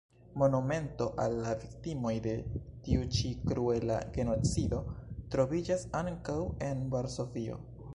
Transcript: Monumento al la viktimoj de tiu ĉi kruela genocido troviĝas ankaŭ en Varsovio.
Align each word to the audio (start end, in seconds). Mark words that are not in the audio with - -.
Monumento 0.41 1.05
al 1.25 1.35
la 1.47 1.51
viktimoj 1.63 2.13
de 2.29 2.33
tiu 2.87 3.05
ĉi 3.19 3.35
kruela 3.45 4.01
genocido 4.19 4.81
troviĝas 5.37 5.89
ankaŭ 6.05 6.41
en 6.73 6.87
Varsovio. 6.97 7.67